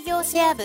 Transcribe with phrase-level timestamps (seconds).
[0.00, 0.62] 営業シェア部。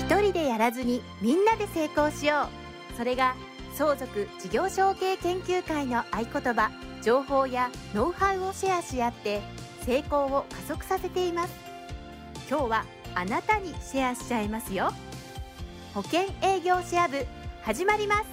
[0.00, 2.48] 一人でやらずにみんなで成功しよ
[2.92, 2.96] う。
[2.96, 3.36] それが
[3.74, 6.72] 相続事業承継研究会の合言葉
[7.04, 9.40] 情報やノウハウをシェアし合って
[9.82, 11.54] 成功を加速させています。
[12.50, 12.84] 今日は
[13.14, 14.90] あなたにシェアしちゃいますよ。
[15.94, 17.24] 保険営業シェア部
[17.62, 18.24] 始まります。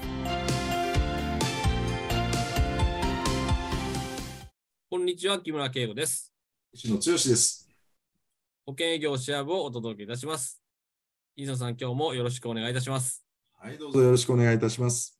[4.89, 6.33] こんにちは、木村圭吾です。
[6.71, 7.62] 石野剛です。
[8.65, 10.63] 保険営業シェア部をお届けいたします。
[11.35, 13.25] 飯野さん、今日もよろしくお願いいたします。
[13.59, 15.19] はい、どうぞよろしくお願いいたします。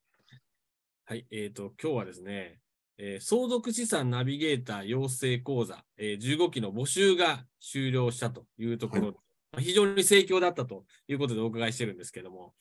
[1.04, 2.62] はい、えっ、と、今日はですね、
[2.98, 9.18] えー相続資産ナビゲーター養成講座、えー15期の募集が終了したというところで、
[9.52, 12.54] まあ非常に盛況だったということでお伺いしてるんですけども、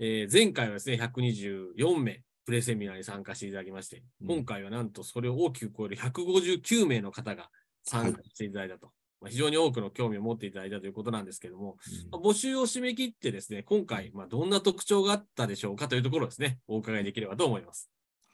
[0.00, 7.48] えー前回はですね、124名、プレセミナーに参加していただきまして、うん今回はなんとそれを大きく超える159名の方が
[7.84, 8.90] 参加していただいたと。
[9.20, 11.76] まあ非常に多くの興味を持っていただいたということなんですけども、
[12.10, 17.90] まあ募集を締め切ってですね、今回、まあ、どんな特徴があったでしょうかというところをですね、お伺いできればと思います。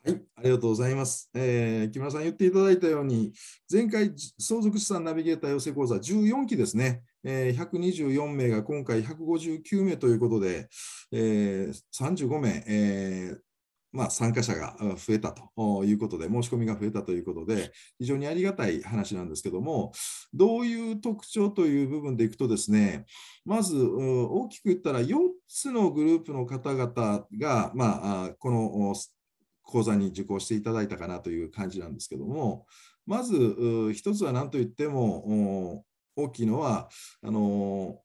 [0.06, 1.31] はい、ありがとうございます。
[1.34, 3.33] えー木村さん言っていただいたように、
[3.70, 10.69] 前回、相続資産ナビゲーター養成講座14期ですね、えー124名が今回159名ということで、
[11.11, 13.45] えー35名、えー
[13.97, 19.92] まあ、参加者が増えたということで、申し込みが増えたということで、非常にありがたい話なんですけども、
[20.34, 23.06] どういう特徴という部分でいくとですね、
[23.47, 25.16] まず大きく言ったら4
[25.48, 28.94] つのグループの方々が、まあ、この
[29.62, 32.66] 講座に受講していただいたかなという感じなんですけども、
[33.06, 35.84] まずう一つは何といっても
[36.16, 36.91] 大きいのは、
[37.22, 38.00] あの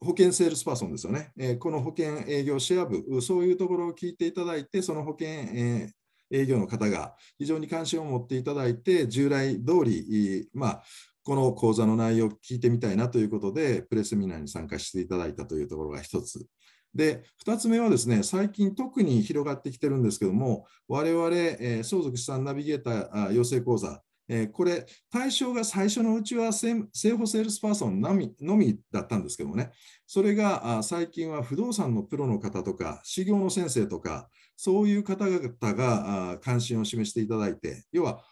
[0.00, 1.32] 保険セールスパーソンですよね。
[1.38, 10.82] えーこの保険営業シェア部、そういうところを聞いていただいて、その保険、えー営業の方が非常に関心を持っていただいて、従来通り、まあ、
[11.22, 16.44] この講座の内容を聞いてみたいなということで、プレセミナーに参加していただいたというところが一つ。
[16.94, 29.70] で、2つ目はですね、最近特に広がってきてるんですけども、我々、えー相続資産ナビゲーター養成講座、えーこれ、対象が最初のうちは生生保セールスパーソンのみのみだったんですけどもね、
[30.06, 38.24] それがあ最近は不動産のプロの方とか、士業の先生とか、そういう方々があ関心を示していただいて、要は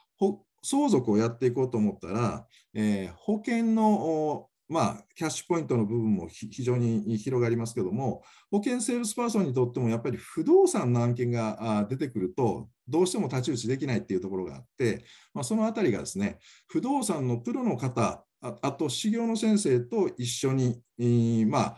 [0.63, 21.77] 相続をやっていこうと思ったら、えー保険のおまあ、キャッシュポイントの部分も非常に広がりますけども、保険セールスパーソンにとってもやっぱり不動産の案件があ出てくると、どうしても太刀打ちできないっていうところがあって、まあ、そのあたりがですね、不動産のプロの方、あと士業の先生と一緒に、えーまあ、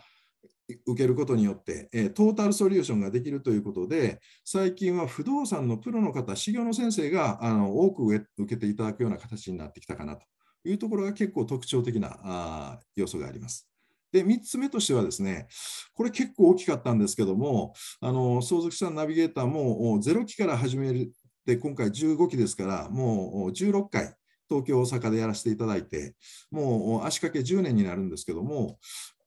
[0.85, 10.25] 受けることによって、トータルソリューションができるということで、最近は不動産のプロの方、士業の先生があの多く受けていただくような形になってきたかなと
[10.65, 13.69] いうところが結構特徴的なあ要素があります。
[14.11, 15.47] で、3つ目としてはですね、
[15.93, 21.11] これ結構大きかったんですけども、あの相続資産ナビゲーターも0期から始める
[21.47, 24.13] で、今回15期ですから、もう16回、
[24.49, 26.13] 東京、大阪でやらせていただいて、
[26.51, 28.79] もう足掛け10年になるんですけども、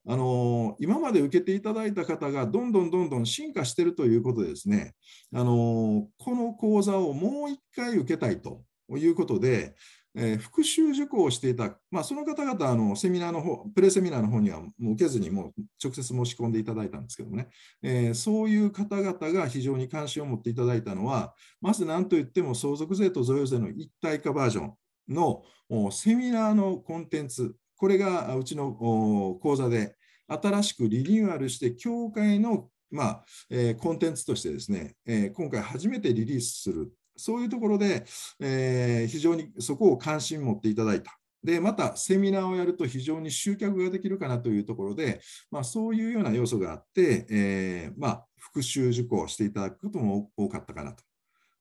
[0.07, 4.93] あの今まで受けていただいた方がどんどんどんどん進化しているということでですね、
[5.33, 8.63] あのこの講座をもう1回受けたいと
[8.95, 9.75] いうことで、
[10.15, 17.47] えー復習受講をしていた、まあ、その方々あのセミナーの方、プレセミナーの方にはもう受けずに、もう直接申し込んでいただいたんですけどもね、
[17.81, 24.73] えーそういう方々が非常に関心を持っていただいたのは、まず何といっても相続税と贈与税の一体化バージョン
[25.09, 25.43] の
[25.91, 29.95] セミナーのコンテンツ、これがうちの講座で
[30.27, 38.05] 新しくリニューアルして、協会の、まあえーコンテンツとしてですね、えー今回初めてリリースする、そういうところで、
[38.39, 41.17] えー非常にそこを関心持っていただいた。
[41.43, 51.03] で、またセミナーをやると非常に集客ができるかなというところで、まあ、そういうような要素があって、えーまあ、復習受講していただくことも多かったかなと。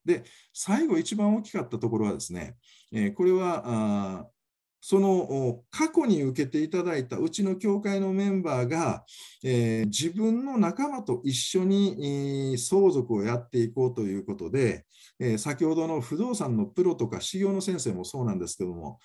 [0.05, 2.57] で、最後一番大きかったところはですね、
[2.93, 4.27] えーこれはあ
[4.81, 9.05] その過去に受けていただいたうちの協会のメンバーが、
[9.45, 14.87] えー自分の仲間と一緒にえー相続をやっていこうということで、
[15.19, 18.99] えー先ほどの不動産のプロとか士業の先生もそうなんですけども、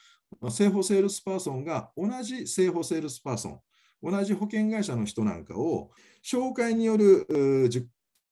[0.50, 3.60] 生保セールスパーソンが同じ生保セールスパーソン、
[4.02, 5.92] 同じ保険会社の人なんかを
[6.24, 7.26] 紹介による
[7.66, 7.86] 受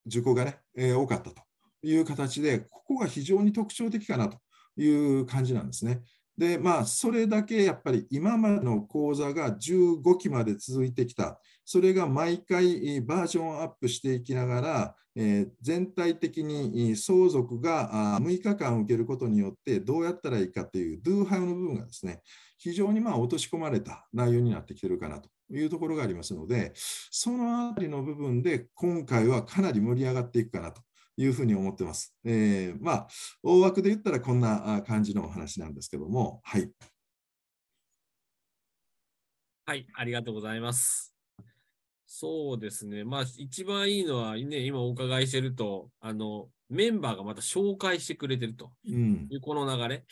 [0.05, 1.41] 受講がね、えー多かったと
[1.81, 4.37] いう形で、ここが非常に特徴的かなと
[4.77, 4.87] い
[5.19, 6.01] う感じなんですね。
[6.37, 11.39] で、まあ、それだけやっぱり今までの講座が15期まで続いてきた。
[11.65, 22.21] それが毎回バージョンアップしていきながら、えー、全体的に相続が6日間受けることによってどうやったらいいかっていう Do How の部分がですね、
[22.57, 30.81] 非常にまあ落とし込まれた内容になってきてるかなというところがありますので、そのあたりの部分で今回はかなり盛り上がっていくかなと
[31.17, 32.15] いうふうに思ってます。
[32.25, 33.07] えー、まあ、
[33.43, 36.71] 大枠で言ったらこんな感じのお話なんですけども、はい。
[39.65, 41.13] はい、ありがとうございます。
[42.05, 43.03] そうですね。
[43.03, 50.05] まあ、一番いいのは、ね、今お伺いしてると、あの、メンバーがまた紹介してくれてるというこの流れ。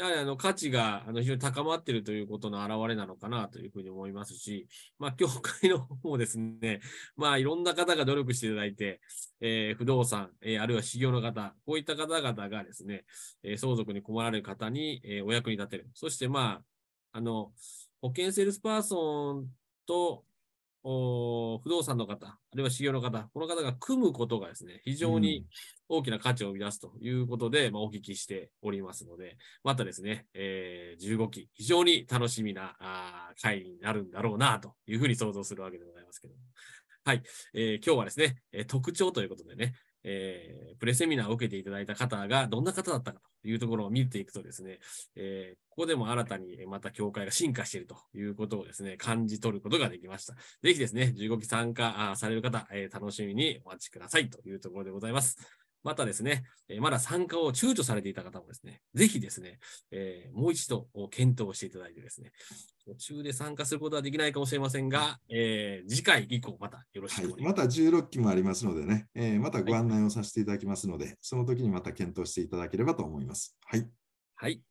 [0.00, 4.66] やはりあの価値があの非常に高まっているということの表れなのかなというふうに思いますし、
[4.98, 6.80] まあ、協会の方もですね、
[7.18, 9.02] まあ、いろんな方が努力していただいて、
[9.42, 13.04] えー、不動産、えー、あるいは士業の方、こういった方々がですね、
[13.42, 15.90] えー、相続に困られる方に、えお役に立てる。
[15.92, 16.62] そして、ま
[17.12, 17.52] あ、あの、
[18.00, 19.48] 保険セールスパーソン
[19.84, 20.24] と、
[20.82, 25.44] 不動産の方、あるいは士業の方、この方が組むことがですね、非常に
[25.90, 36.40] 大きな価値を生み出すということで、まあ、お聞きしておりますので、またですね、えー、15期、非常に楽しみなあ会になるんだろうなというふうに想像するわけでございますけども。
[37.04, 37.22] はい、
[37.54, 44.78] えー、今日はですね、え特徴ということでね、えー、プレセミナーを受けていただいた方がどんな方だったかというところを見ていくとですね、
[45.16, 50.34] えー、ここでも新たにまた協会が進化しているということをですね、感じ取ることができました。
[50.34, 55.59] ぜひですね、15期参加される方、えー、楽しみにお待ちくださいというところでございます。
[55.82, 59.58] またですね、えー、まだ参加を躊躇されていた方もですね、ぜひですね、
[59.90, 62.32] えー、もう一度検討していただいてですね、
[62.86, 67.42] 途中で参加することはできないかもしれませんが、えー、次回以降またよろしくお願いします。
[67.42, 67.62] はい、また
[68.02, 73.56] 16期もありますのでね、えー、またご案内をさせていただきますので、はい、その時にまた検討していただければと思います。
[73.64, 73.88] はい。
[74.36, 74.62] はい。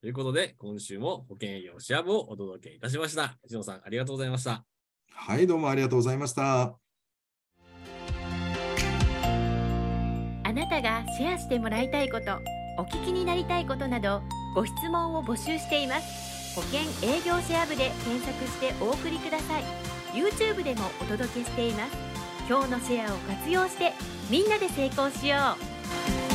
[0.00, 3.36] ということで、今週も保険営業シア部をお届けいたしました。
[3.44, 4.64] 内野さん、ありがとうございました。
[5.10, 6.85] はい、どうもありがとうございました。
[10.56, 12.40] なたがシェアしてもらいたいこと
[12.78, 14.22] お聞きになりたいことなど
[14.54, 16.56] ご質問を募集しています。
[16.56, 19.64] 保険営業シェア部で検索してお送りください。
[20.14, 21.96] YouTube でもお届けしています。
[22.48, 23.92] 今日のシェアを活用して
[24.30, 25.36] みんなで成功しよ
[26.22, 26.25] う。